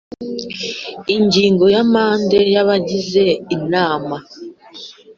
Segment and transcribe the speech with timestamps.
[1.15, 3.23] Ingingo ya manda y abagize
[3.55, 4.17] inama